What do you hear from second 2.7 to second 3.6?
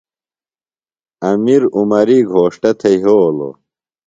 تھےۡ یھولوۡ۔